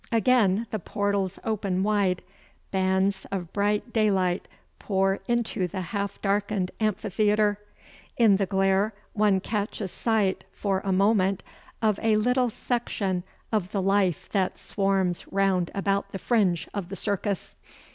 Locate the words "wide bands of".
1.83-3.53